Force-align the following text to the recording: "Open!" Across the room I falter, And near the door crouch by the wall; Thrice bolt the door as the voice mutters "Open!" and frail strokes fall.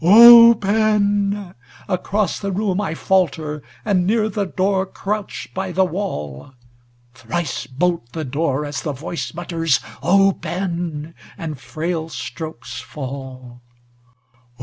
"Open!" 0.03 1.53
Across 1.87 2.39
the 2.39 2.51
room 2.51 2.81
I 2.81 2.95
falter, 2.95 3.61
And 3.85 4.07
near 4.07 4.29
the 4.29 4.45
door 4.47 4.87
crouch 4.87 5.49
by 5.53 5.71
the 5.71 5.85
wall; 5.85 6.55
Thrice 7.13 7.67
bolt 7.67 8.11
the 8.13 8.25
door 8.25 8.65
as 8.65 8.81
the 8.81 8.93
voice 8.93 9.31
mutters 9.35 9.79
"Open!" 10.01 11.13
and 11.37 11.59
frail 11.61 12.09
strokes 12.09 12.79
fall. 12.81 13.61